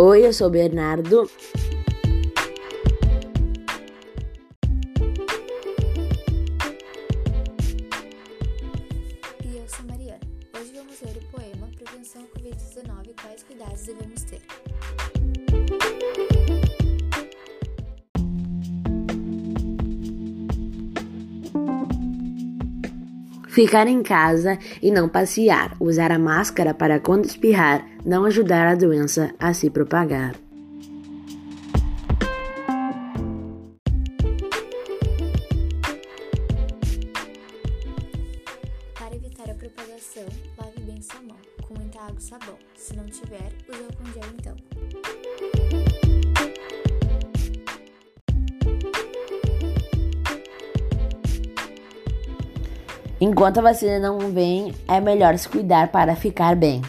[0.00, 1.28] Oi, eu sou o Bernardo.
[9.44, 10.20] E eu sou Mariana.
[10.56, 15.17] Hoje vamos ler o poema Prevenção ao Covid-19 Quais cuidados devemos ter?
[23.48, 25.74] Ficar em casa e não passear.
[25.80, 30.34] Usar a máscara para quando espirrar, não ajudar a doença a se propagar.
[38.94, 40.26] Para evitar a propagação,
[40.58, 41.36] lave bem sua mão,
[41.66, 42.58] com muita água e sabão.
[42.76, 45.07] Se não tiver, use álcool gel então.
[53.20, 56.82] Enquanto a vacina não vem, é melhor se cuidar para ficar bem.